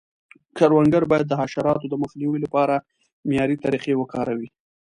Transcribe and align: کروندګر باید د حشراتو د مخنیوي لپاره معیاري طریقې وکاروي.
کروندګر 0.57 1.03
باید 1.11 1.25
د 1.29 1.33
حشراتو 1.41 1.85
د 1.89 1.95
مخنیوي 2.03 2.39
لپاره 2.45 2.75
معیاري 3.27 3.57
طریقې 3.63 3.93
وکاروي. 3.97 4.47